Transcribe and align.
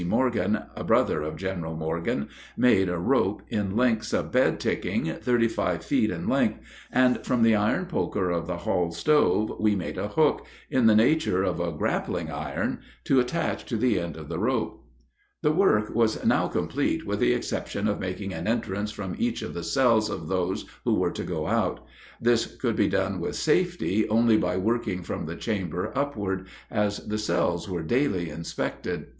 Morgan, 0.07 0.63
a 0.75 0.83
brother 0.83 1.21
of 1.21 1.35
General 1.35 1.75
Morgan, 1.75 2.27
made 2.57 2.89
a 2.89 2.97
rope, 2.97 3.43
in 3.49 3.75
links, 3.77 4.13
of 4.13 4.31
bed 4.31 4.59
ticking, 4.59 5.05
thirty 5.17 5.47
five 5.47 5.85
feet 5.85 6.09
in 6.09 6.27
length, 6.27 6.59
and 6.91 7.23
from 7.23 7.43
the 7.43 7.53
iron 7.53 7.85
poker 7.85 8.31
of 8.31 8.47
the 8.47 8.57
hall 8.57 8.91
stove 8.91 9.53
we 9.59 9.75
made 9.75 9.99
a 9.99 10.07
hook, 10.07 10.43
in 10.71 10.87
the 10.87 10.95
nature 10.95 11.43
of 11.43 11.59
a 11.59 11.71
grappling 11.71 12.31
iron, 12.31 12.79
to 13.03 13.19
attach 13.19 13.63
to 13.65 13.77
the 13.77 13.99
end 13.99 14.17
of 14.17 14.27
the 14.27 14.39
rope. 14.39 14.83
The 15.43 15.51
work 15.51 15.93
was 15.93 16.25
now 16.25 16.47
complete 16.47 17.05
with 17.05 17.19
the 17.19 17.33
exception 17.33 17.87
of 17.87 17.99
making 17.99 18.33
an 18.33 18.47
entrance 18.47 18.89
from 18.89 19.13
each 19.19 19.43
of 19.43 19.53
the 19.53 19.63
cells 19.63 20.09
of 20.09 20.27
those 20.29 20.65
who 20.83 20.95
were 20.95 21.11
to 21.11 21.23
go 21.23 21.45
out. 21.45 21.79
This 22.19 22.47
could 22.47 22.75
be 22.75 22.89
done 22.89 23.19
with 23.19 23.35
safety 23.35 24.09
only 24.09 24.37
by 24.37 24.57
working 24.57 25.03
from 25.03 25.27
the 25.27 25.35
chamber 25.35 25.91
upward, 25.95 26.47
as 26.71 27.05
the 27.07 27.19
cells 27.19 27.69
were 27.69 27.83
daily 27.83 28.31
inspected. 28.31 29.09